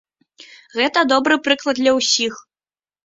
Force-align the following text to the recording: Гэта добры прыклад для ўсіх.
Гэта 0.79 1.03
добры 1.13 1.35
прыклад 1.49 1.75
для 1.81 1.91
ўсіх. 2.01 2.33